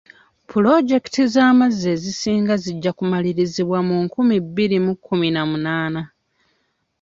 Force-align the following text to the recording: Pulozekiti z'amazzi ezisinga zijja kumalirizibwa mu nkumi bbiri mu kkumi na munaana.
Pulozekiti 0.49 1.21
z'amazzi 1.33 1.85
ezisinga 1.95 2.53
zijja 2.63 2.91
kumalirizibwa 2.97 3.79
mu 3.87 3.95
nkumi 4.05 4.35
bbiri 4.45 4.77
mu 4.85 4.93
kkumi 4.97 5.27
na 5.35 5.41
munaana. 5.49 6.01